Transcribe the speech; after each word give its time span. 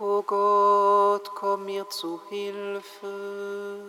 O 0.00 0.22
Gott, 0.22 1.34
komm 1.34 1.64
mir 1.64 1.88
zu 1.90 2.20
Hilfe. 2.28 3.82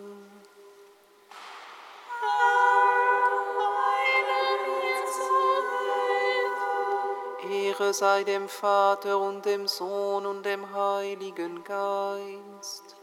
Ehre 7.47 7.93
sei 7.93 8.23
dem 8.23 8.49
Vater 8.49 9.19
und 9.19 9.45
dem 9.45 9.67
Sohn 9.67 10.25
und 10.25 10.43
dem 10.47 10.73
Heiligen 10.73 11.63
Geist, 11.63 12.95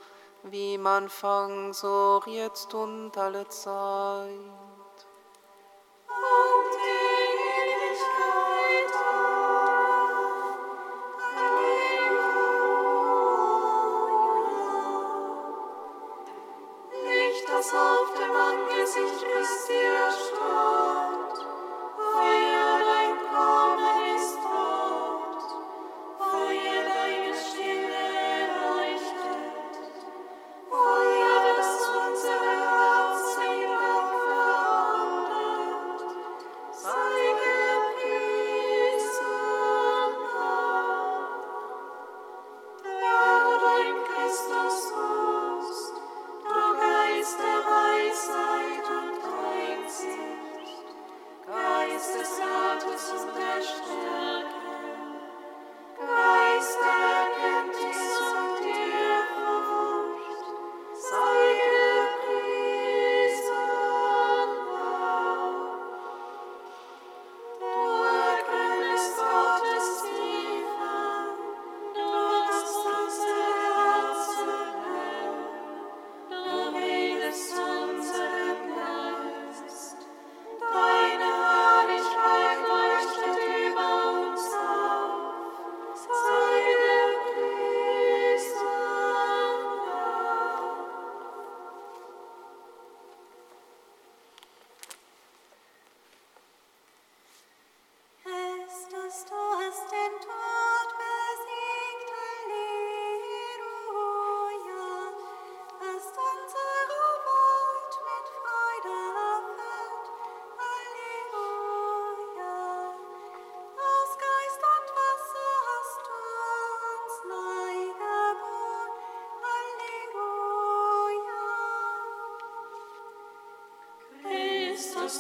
wie 0.43 0.75
im 0.75 0.87
Anfang, 0.89 1.73
so 1.73 2.21
jetzt 2.27 2.75
und 2.75 3.17
alle 3.17 3.47
Zeit. 3.49 4.66
Weisheit 18.97 19.27
und 19.37 19.86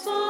So. 0.04 0.25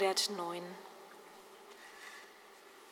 109. 0.00 0.62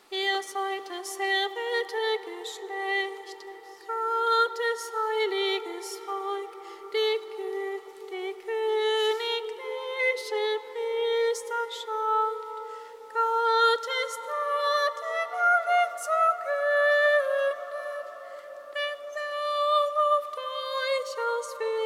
Ihr 0.09 0.43
seid 0.43 0.89
das 0.89 1.15
erwählte 1.15 2.03
Geschlecht, 2.25 3.45
Gottes 3.87 4.91
heiliges 4.93 5.99
Volk, 6.05 6.51
die, 6.91 7.19
die 8.09 8.33
königliche 8.43 9.65
Priesterschaft, 10.67 12.43
Gottes 13.13 14.13
Taten 14.27 15.07
in 15.23 15.31
allen 15.47 15.93
künden, 16.43 17.57
denn 18.73 19.01
er 19.15 19.79
ruft 19.95 20.35
euch 20.37 21.11
aus 21.23 21.47
Frieden. 21.55 21.76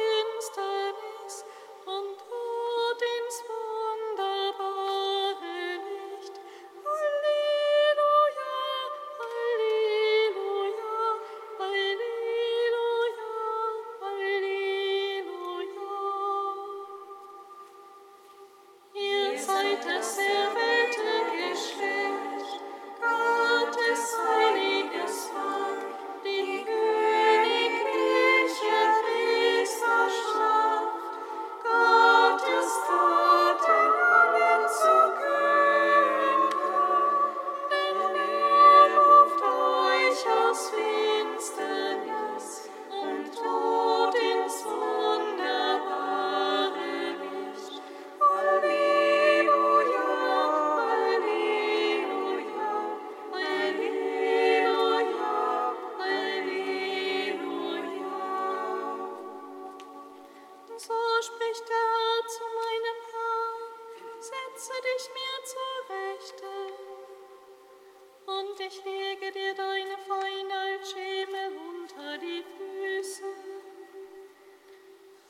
Ich 68.58 68.84
lege 68.84 69.32
dir 69.32 69.54
deine 69.54 69.96
Feinheit 70.06 70.86
Schemel 70.86 71.52
unter 71.70 72.18
die 72.18 72.44
Füße. 72.56 73.24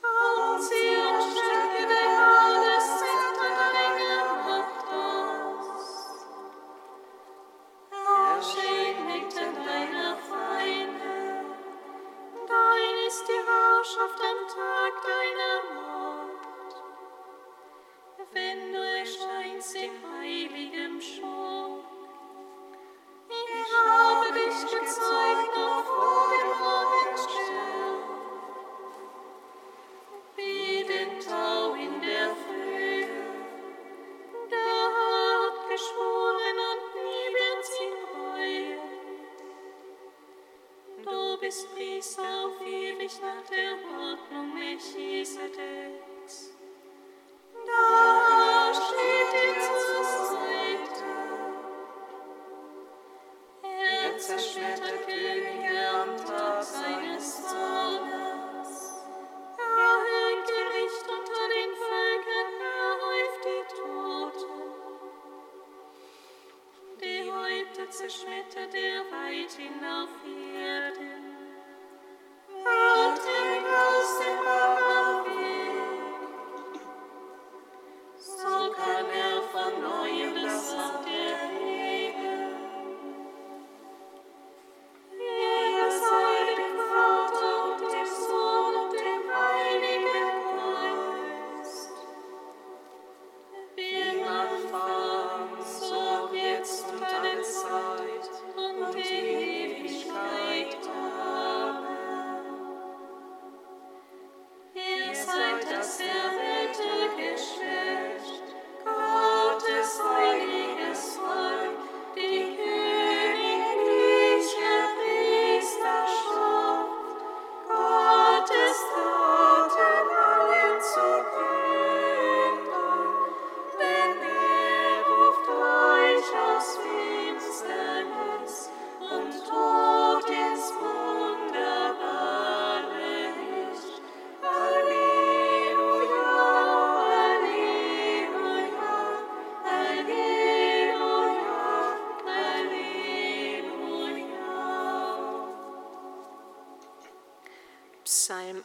Und 0.01 0.61
sie 0.61 0.97
umstellt 0.97 1.72
Netze 67.93 68.09
schmettert 68.09 68.73
er 68.73 69.01
weit 69.11 69.51
hinauf 69.51 70.09
Erden. 70.57 71.23
Atmen 72.65 73.65
aus 73.65 74.19
dem 74.19 74.52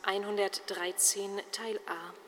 113 0.09 1.43
Teil 1.53 1.79
A. 1.87 2.28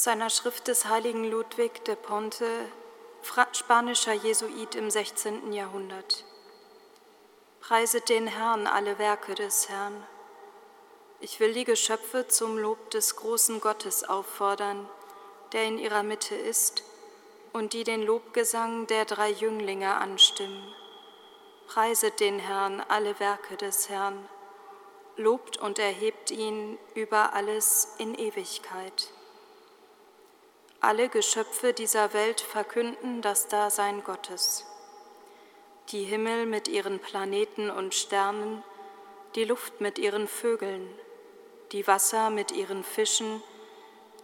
Aus 0.00 0.08
einer 0.08 0.30
Schrift 0.30 0.66
des 0.66 0.86
heiligen 0.86 1.30
Ludwig 1.30 1.84
de 1.84 1.94
Ponte, 1.94 2.46
spanischer 3.52 4.14
Jesuit 4.14 4.74
im 4.74 4.90
16. 4.90 5.52
Jahrhundert. 5.52 6.24
Preiset 7.60 8.08
den 8.08 8.26
Herrn 8.26 8.66
alle 8.66 8.98
Werke 8.98 9.34
des 9.34 9.68
Herrn. 9.68 10.02
Ich 11.20 11.38
will 11.38 11.52
die 11.52 11.66
Geschöpfe 11.66 12.26
zum 12.28 12.56
Lob 12.56 12.90
des 12.92 13.16
großen 13.16 13.60
Gottes 13.60 14.02
auffordern, 14.02 14.88
der 15.52 15.64
in 15.64 15.78
ihrer 15.78 16.02
Mitte 16.02 16.34
ist, 16.34 16.82
und 17.52 17.74
die 17.74 17.84
den 17.84 18.02
Lobgesang 18.02 18.86
der 18.86 19.04
drei 19.04 19.28
Jünglinge 19.28 19.96
anstimmen. 19.96 20.74
Preiset 21.66 22.20
den 22.20 22.38
Herrn 22.38 22.80
alle 22.88 23.20
Werke 23.20 23.58
des 23.58 23.90
Herrn, 23.90 24.26
lobt 25.18 25.58
und 25.58 25.78
erhebt 25.78 26.30
ihn 26.30 26.78
über 26.94 27.34
alles 27.34 27.96
in 27.98 28.14
Ewigkeit. 28.14 29.12
Alle 30.82 31.10
Geschöpfe 31.10 31.74
dieser 31.74 32.14
Welt 32.14 32.40
verkünden 32.40 33.20
das 33.20 33.48
Dasein 33.48 34.02
Gottes. 34.02 34.64
Die 35.90 36.04
Himmel 36.04 36.46
mit 36.46 36.68
ihren 36.68 37.00
Planeten 37.00 37.68
und 37.68 37.94
Sternen, 37.94 38.64
die 39.34 39.44
Luft 39.44 39.82
mit 39.82 39.98
ihren 39.98 40.26
Vögeln, 40.26 40.88
die 41.72 41.86
Wasser 41.86 42.30
mit 42.30 42.50
ihren 42.50 42.82
Fischen, 42.82 43.42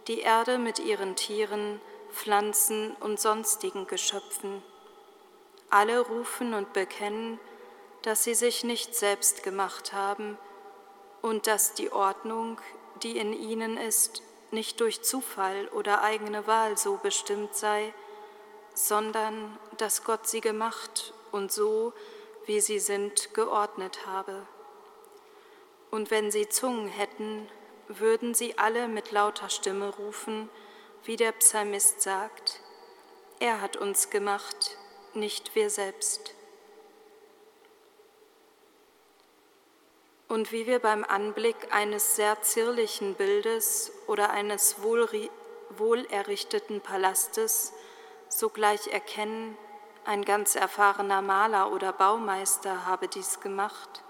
die 0.07 0.21
Erde 0.21 0.57
mit 0.57 0.79
ihren 0.79 1.15
Tieren, 1.15 1.79
Pflanzen 2.11 2.95
und 3.01 3.19
sonstigen 3.19 3.85
Geschöpfen. 3.85 4.63
Alle 5.69 5.99
rufen 5.99 6.55
und 6.55 6.73
bekennen, 6.73 7.39
dass 8.01 8.23
sie 8.23 8.33
sich 8.33 8.63
nicht 8.63 8.95
selbst 8.95 9.43
gemacht 9.43 9.93
haben 9.93 10.39
und 11.21 11.45
dass 11.45 11.75
die 11.75 11.91
Ordnung, 11.91 12.59
die 13.03 13.19
in 13.19 13.33
ihnen 13.33 13.77
ist, 13.77 14.23
nicht 14.51 14.79
durch 14.79 15.01
Zufall 15.01 15.67
oder 15.69 16.01
eigene 16.01 16.47
Wahl 16.47 16.77
so 16.77 16.97
bestimmt 16.97 17.55
sei, 17.55 17.93
sondern 18.73 19.57
dass 19.77 20.03
Gott 20.03 20.27
sie 20.27 20.41
gemacht 20.41 21.13
und 21.31 21.51
so, 21.51 21.93
wie 22.45 22.61
sie 22.61 22.79
sind, 22.79 23.33
geordnet 23.33 24.05
habe. 24.05 24.45
Und 25.91 26.11
wenn 26.11 26.31
sie 26.31 26.47
Zungen 26.49 26.87
hätten, 26.87 27.49
würden 27.87 28.33
sie 28.33 28.57
alle 28.57 28.87
mit 28.87 29.11
lauter 29.11 29.49
Stimme 29.49 29.89
rufen, 29.95 30.49
wie 31.03 31.15
der 31.15 31.31
Psalmist 31.31 32.01
sagt, 32.01 32.61
er 33.39 33.61
hat 33.61 33.77
uns 33.77 34.09
gemacht, 34.09 34.77
nicht 35.13 35.55
wir 35.55 35.69
selbst. 35.69 36.33
Und 40.27 40.51
wie 40.51 40.67
wir 40.67 40.79
beim 40.79 41.05
Anblick 41.05 41.55
eines 41.71 42.17
sehr 42.17 42.41
zierlichen 42.41 43.15
Bildes 43.15 43.93
oder 44.07 44.29
eines 44.29 44.81
wohlerrichteten 44.81 46.81
Palastes 46.81 47.73
sogleich 48.27 48.87
erkennen, 48.87 49.57
ein 50.03 50.25
ganz 50.25 50.55
erfahrener 50.55 51.21
Maler 51.21 51.71
oder 51.71 51.93
Baumeister 51.93 52.85
habe 52.85 53.07
dies 53.07 53.39
gemacht, 53.39 54.03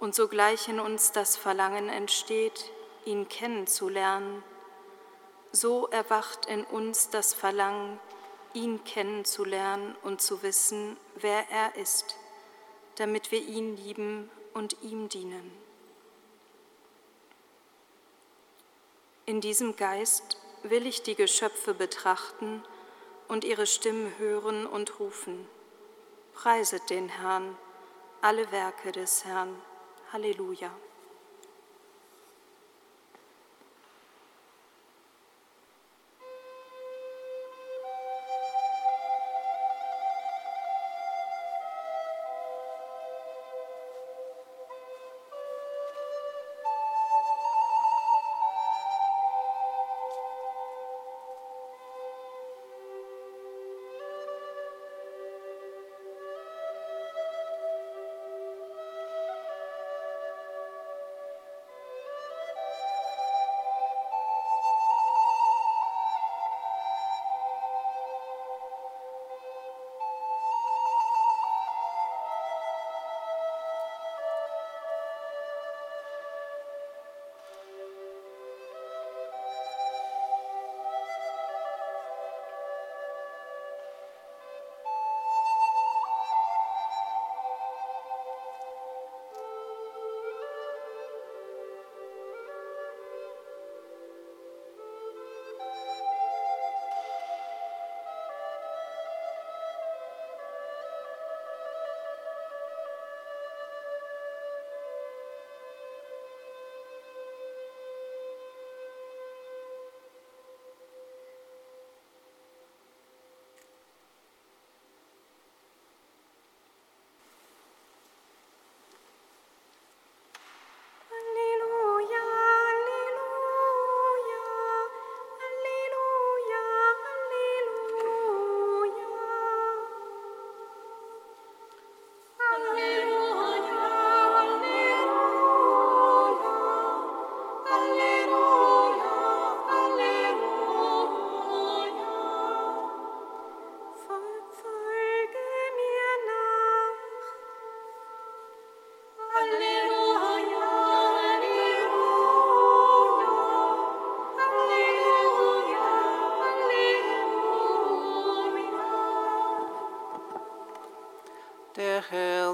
und 0.00 0.14
sogleich 0.14 0.68
in 0.68 0.80
uns 0.80 1.12
das 1.12 1.36
Verlangen 1.36 1.88
entsteht, 1.88 2.72
ihn 3.04 3.28
kennenzulernen, 3.28 4.42
so 5.52 5.86
erwacht 5.88 6.46
in 6.46 6.64
uns 6.64 7.10
das 7.10 7.34
Verlangen, 7.34 8.00
ihn 8.52 8.82
kennenzulernen 8.82 9.94
und 10.02 10.20
zu 10.20 10.42
wissen, 10.42 10.96
wer 11.16 11.48
er 11.50 11.76
ist, 11.76 12.16
damit 12.96 13.30
wir 13.30 13.42
ihn 13.42 13.76
lieben 13.76 14.30
und 14.54 14.76
ihm 14.82 15.08
dienen. 15.08 15.50
In 19.26 19.40
diesem 19.40 19.76
Geist 19.76 20.38
will 20.62 20.86
ich 20.86 21.02
die 21.02 21.14
Geschöpfe 21.14 21.74
betrachten 21.74 22.62
und 23.28 23.44
ihre 23.44 23.66
Stimmen 23.66 24.12
hören 24.18 24.66
und 24.66 24.98
rufen. 24.98 25.46
Preiset 26.34 26.90
den 26.90 27.08
Herrn, 27.08 27.56
alle 28.22 28.50
Werke 28.50 28.92
des 28.92 29.24
Herrn. 29.24 29.54
Halleluja. 30.12 30.70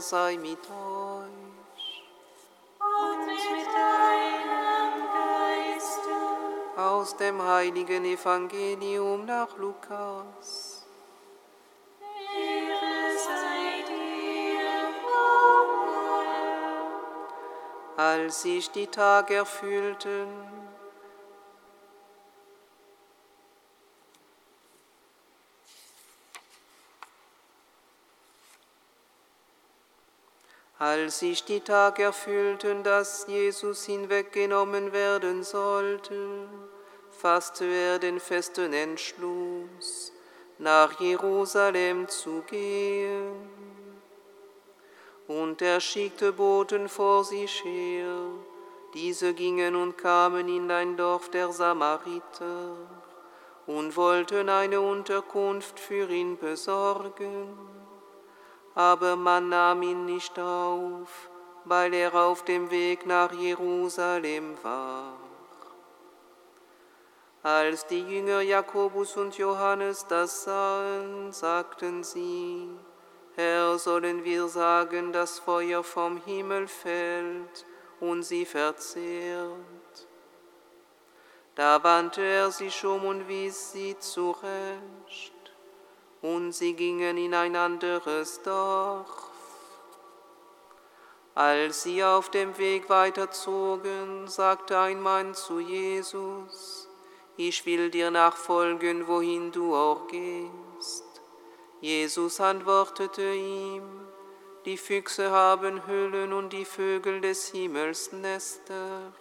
Sei 0.08 0.36
mit 0.36 0.58
euch. 0.58 2.04
Und 2.78 3.26
mit 3.26 3.66
deinem 3.66 4.92
Geiste. 5.18 6.16
Aus 6.76 7.16
dem 7.16 7.42
heiligen 7.42 8.04
Evangelium 8.04 9.24
nach 9.24 9.56
Lukas. 9.56 10.86
Ehre 12.36 13.18
sei 13.18 13.82
dir, 13.88 14.60
Als 17.96 18.42
sich 18.42 18.70
die 18.70 18.86
Tage 18.86 19.34
erfüllten, 19.34 20.55
Als 31.06 31.20
sich 31.20 31.44
die 31.44 31.60
Tage 31.60 32.02
erfüllten, 32.02 32.82
dass 32.82 33.28
Jesus 33.28 33.84
hinweggenommen 33.84 34.92
werden 34.92 35.44
sollte, 35.44 36.48
fasste 37.12 37.64
er 37.64 38.00
den 38.00 38.18
festen 38.18 38.72
Entschluss, 38.72 40.12
nach 40.58 40.98
Jerusalem 40.98 42.08
zu 42.08 42.42
gehen. 42.48 43.36
Und 45.28 45.62
er 45.62 45.78
schickte 45.78 46.32
Boten 46.32 46.88
vor 46.88 47.22
sich 47.22 47.62
her, 47.62 48.16
diese 48.92 49.32
gingen 49.32 49.76
und 49.76 49.96
kamen 49.96 50.48
in 50.48 50.68
ein 50.72 50.96
Dorf 50.96 51.30
der 51.30 51.52
Samariter 51.52 52.74
und 53.68 53.96
wollten 53.96 54.48
eine 54.48 54.80
Unterkunft 54.80 55.78
für 55.78 56.10
ihn 56.10 56.36
besorgen. 56.36 57.75
Aber 58.76 59.16
man 59.16 59.48
nahm 59.48 59.82
ihn 59.82 60.04
nicht 60.04 60.38
auf, 60.38 61.30
weil 61.64 61.94
er 61.94 62.14
auf 62.14 62.44
dem 62.44 62.70
Weg 62.70 63.06
nach 63.06 63.32
Jerusalem 63.32 64.56
war. 64.62 65.14
Als 67.42 67.86
die 67.86 68.02
Jünger 68.02 68.42
Jakobus 68.42 69.16
und 69.16 69.38
Johannes 69.38 70.06
das 70.06 70.44
sahen, 70.44 71.32
sagten 71.32 72.04
sie, 72.04 72.68
Herr, 73.34 73.78
sollen 73.78 74.24
wir 74.24 74.46
sagen, 74.48 75.12
dass 75.12 75.38
Feuer 75.38 75.82
vom 75.82 76.18
Himmel 76.24 76.68
fällt 76.68 77.64
und 78.00 78.24
sie 78.24 78.44
verzehrt? 78.44 80.08
Da 81.54 81.82
wandte 81.82 82.20
er 82.20 82.50
sich 82.50 82.84
um 82.84 83.04
und 83.06 83.28
wies 83.28 83.72
sie 83.72 83.98
zurecht, 83.98 85.35
und 86.34 86.52
sie 86.52 86.74
gingen 86.74 87.16
in 87.16 87.34
ein 87.34 87.54
anderes 87.54 88.42
Dorf. 88.42 89.30
Als 91.34 91.84
sie 91.84 92.02
auf 92.02 92.30
dem 92.30 92.56
Weg 92.58 92.88
weiterzogen, 92.88 94.26
sagte 94.26 94.76
ein 94.78 95.00
Mann 95.00 95.34
zu 95.34 95.60
Jesus, 95.60 96.88
ich 97.36 97.64
will 97.66 97.90
dir 97.90 98.10
nachfolgen, 98.10 99.06
wohin 99.06 99.52
du 99.52 99.74
auch 99.74 100.08
gehst. 100.08 101.04
Jesus 101.80 102.40
antwortete 102.40 103.34
ihm, 103.34 103.84
die 104.64 104.78
Füchse 104.78 105.30
haben 105.30 105.86
Höhlen 105.86 106.32
und 106.32 106.52
die 106.52 106.64
Vögel 106.64 107.20
des 107.20 107.48
Himmels 107.48 108.10
Nester, 108.10 109.12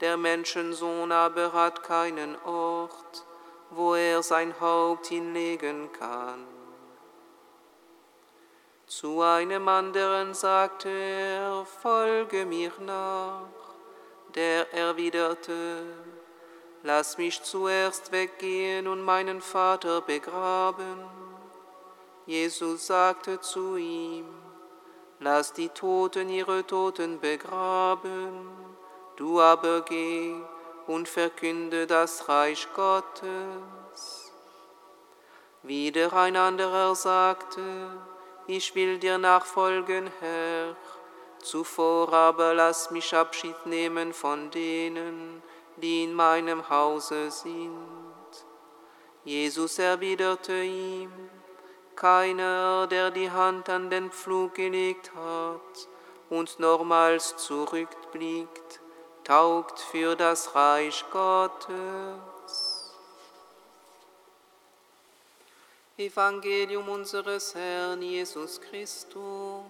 der 0.00 0.16
Menschensohn 0.16 1.10
aber 1.10 1.52
hat 1.52 1.82
keinen 1.82 2.36
Ort, 2.44 3.24
wo 3.70 3.94
er 3.94 4.22
sein 4.22 4.54
Haupt 4.60 5.06
hinlegen 5.06 5.90
kann. 5.92 6.46
Zu 8.86 9.20
einem 9.20 9.66
anderen 9.66 10.32
sagte 10.32 10.88
er, 10.88 11.66
folge 11.82 12.46
mir 12.46 12.70
nach. 12.80 13.48
Der 14.36 14.72
erwiderte, 14.72 15.82
lass 16.84 17.18
mich 17.18 17.42
zuerst 17.42 18.12
weggehen 18.12 18.86
und 18.86 19.02
meinen 19.02 19.40
Vater 19.40 20.02
begraben. 20.02 21.02
Jesus 22.26 22.86
sagte 22.86 23.40
zu 23.40 23.76
ihm, 23.76 24.26
lass 25.18 25.52
die 25.52 25.70
Toten 25.70 26.28
ihre 26.28 26.64
Toten 26.64 27.18
begraben, 27.18 28.48
du 29.16 29.40
aber 29.40 29.80
geh 29.82 30.36
und 30.86 31.08
verkünde 31.08 31.86
das 31.86 32.28
Reich 32.28 32.68
Gottes. 32.74 34.32
Wieder 35.62 36.12
ein 36.12 36.36
anderer 36.36 36.94
sagte, 36.94 37.60
ich 38.46 38.74
will 38.74 38.98
dir 38.98 39.18
nachfolgen, 39.18 40.10
Herr, 40.20 40.76
zuvor 41.42 42.12
aber 42.12 42.54
lass 42.54 42.90
mich 42.90 43.14
Abschied 43.14 43.66
nehmen 43.66 44.12
von 44.12 44.50
denen, 44.52 45.42
die 45.76 46.04
in 46.04 46.14
meinem 46.14 46.68
Hause 46.70 47.30
sind. 47.30 48.46
Jesus 49.24 49.80
erwiderte 49.80 50.62
ihm, 50.62 51.10
keiner, 51.96 52.86
der 52.86 53.10
die 53.10 53.30
Hand 53.30 53.68
an 53.68 53.90
den 53.90 54.10
Pflug 54.10 54.54
gelegt 54.54 55.10
hat 55.16 55.88
und 56.30 56.60
nochmals 56.60 57.36
zurückblickt, 57.36 58.80
taugt 59.26 59.80
für 59.80 60.14
das 60.14 60.54
Reich 60.54 61.04
Gottes. 61.10 62.94
Evangelium 65.96 66.88
unseres 66.88 67.54
Herrn 67.54 68.02
Jesus 68.02 68.60
Christus. 68.60 69.64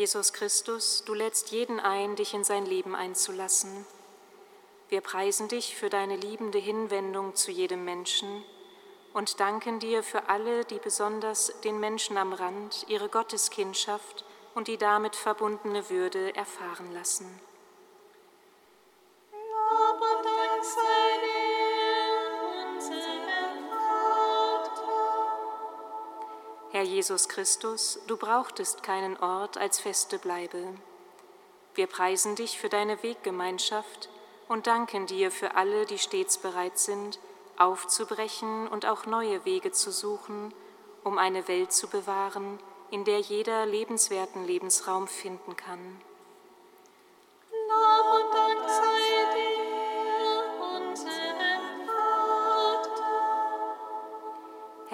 Jesus 0.00 0.32
Christus, 0.32 1.04
du 1.04 1.12
lädst 1.12 1.50
jeden 1.50 1.78
ein, 1.78 2.16
dich 2.16 2.32
in 2.32 2.42
sein 2.42 2.64
Leben 2.64 2.94
einzulassen. 2.94 3.84
Wir 4.88 5.02
preisen 5.02 5.48
dich 5.48 5.76
für 5.76 5.90
deine 5.90 6.16
liebende 6.16 6.58
Hinwendung 6.58 7.34
zu 7.34 7.50
jedem 7.50 7.84
Menschen 7.84 8.42
und 9.12 9.40
danken 9.40 9.78
dir 9.78 10.02
für 10.02 10.30
alle, 10.30 10.64
die 10.64 10.78
besonders 10.78 11.52
den 11.64 11.78
Menschen 11.80 12.16
am 12.16 12.32
Rand 12.32 12.86
ihre 12.88 13.10
Gotteskindschaft 13.10 14.24
und 14.54 14.68
die 14.68 14.78
damit 14.78 15.16
verbundene 15.16 15.90
Würde 15.90 16.34
erfahren 16.34 16.94
lassen. 16.94 17.28
Herr 26.80 26.88
Jesus 26.88 27.28
Christus, 27.28 28.00
du 28.06 28.16
brauchtest 28.16 28.82
keinen 28.82 29.18
Ort 29.18 29.58
als 29.58 29.78
feste 29.78 30.18
Bleibe. 30.18 30.64
Wir 31.74 31.86
preisen 31.86 32.36
dich 32.36 32.58
für 32.58 32.70
deine 32.70 33.02
Weggemeinschaft 33.02 34.08
und 34.48 34.66
danken 34.66 35.04
dir 35.04 35.30
für 35.30 35.56
alle, 35.56 35.84
die 35.84 35.98
stets 35.98 36.38
bereit 36.38 36.78
sind, 36.78 37.18
aufzubrechen 37.58 38.66
und 38.66 38.86
auch 38.86 39.04
neue 39.04 39.44
Wege 39.44 39.72
zu 39.72 39.92
suchen, 39.92 40.54
um 41.04 41.18
eine 41.18 41.48
Welt 41.48 41.70
zu 41.70 41.86
bewahren, 41.86 42.58
in 42.90 43.04
der 43.04 43.18
jeder 43.18 43.66
lebenswerten 43.66 44.46
Lebensraum 44.46 45.06
finden 45.06 45.56
kann. 45.56 46.00
Lob 47.68 48.39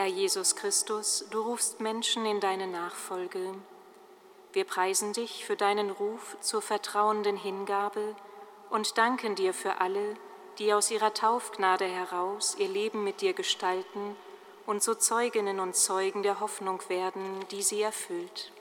Herr 0.07 0.15
Jesus 0.15 0.55
Christus, 0.55 1.25
du 1.33 1.41
rufst 1.41 1.81
Menschen 1.81 2.27
in 2.27 2.39
deine 2.39 2.69
Nachfolge. 2.69 3.55
Wir 4.53 4.63
preisen 4.63 5.13
dich 5.13 5.45
für 5.45 5.57
deinen 5.57 5.91
Ruf 5.91 6.37
zur 6.41 6.63
vertrauenden 6.63 7.37
Hingabe 7.37 8.15
und 8.71 8.99
danken 8.99 9.35
dir 9.35 9.53
für 9.53 9.81
alle, 9.81 10.17
die 10.61 10.73
aus 10.73 10.93
ihrer 10.93 11.13
Taufgnade 11.13 11.87
heraus 11.87 12.55
ihr 12.57 12.69
Leben 12.69 13.03
mit 13.03 13.21
dir 13.21 13.33
gestalten 13.33 14.15
und 14.65 14.81
so 14.81 14.95
Zeuginnen 14.95 15.59
und 15.59 15.75
Zeugen 15.75 16.23
der 16.23 16.39
Hoffnung 16.39 16.81
werden, 16.89 17.45
die 17.51 17.63
sie 17.63 17.83
erfüllt. 17.83 18.53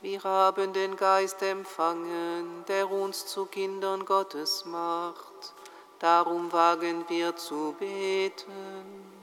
Wir 0.00 0.22
haben 0.22 0.72
den 0.72 0.96
Geist 0.96 1.42
empfangen, 1.42 2.64
der 2.68 2.88
uns 2.88 3.26
zu 3.26 3.46
Kindern 3.46 4.04
Gottes 4.04 4.64
macht. 4.64 5.54
Darum 5.98 6.52
wagen 6.52 7.04
wir 7.08 7.34
zu 7.34 7.74
beten. 7.80 9.17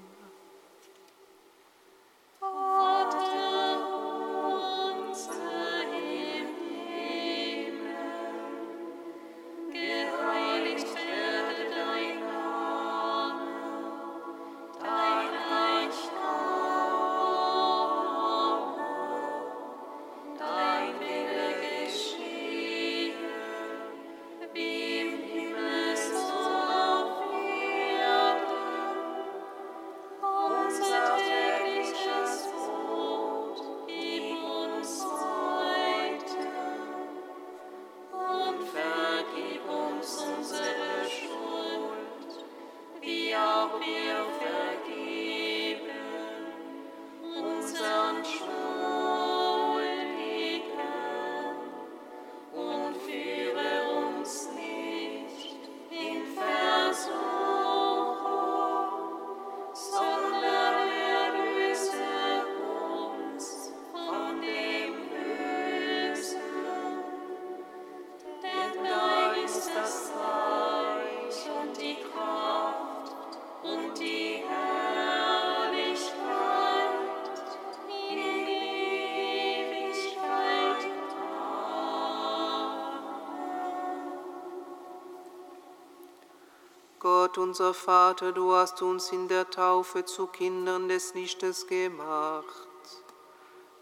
Gott 87.36 87.44
unser 87.44 87.74
Vater, 87.74 88.32
du 88.32 88.54
hast 88.54 88.82
uns 88.82 89.12
in 89.12 89.28
der 89.28 89.50
Taufe 89.50 90.06
zu 90.06 90.28
Kindern 90.28 90.88
des 90.88 91.14
Lichtes 91.16 91.68
gemacht. 91.68 92.46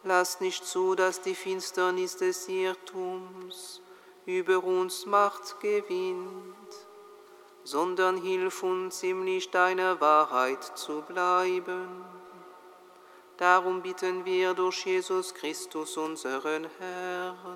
Lass 0.03 0.39
nicht 0.39 0.65
zu, 0.65 0.95
dass 0.95 1.21
die 1.21 1.35
Finsternis 1.35 2.17
des 2.17 2.47
Irrtums 2.47 3.79
über 4.25 4.63
uns 4.63 5.05
Macht 5.05 5.59
gewinnt, 5.59 6.67
sondern 7.63 8.17
hilf 8.17 8.63
uns 8.63 9.03
im 9.03 9.23
Licht 9.23 9.53
deiner 9.53 10.01
Wahrheit 10.01 10.63
zu 10.75 11.01
bleiben. 11.01 12.03
Darum 13.37 13.83
bitten 13.83 14.25
wir 14.25 14.55
durch 14.55 14.83
Jesus 14.85 15.31
Christus, 15.33 15.95
unseren 15.97 16.67
Herrn. 16.79 17.52